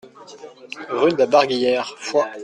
[0.89, 2.27] Rue de la Barguillère, Foix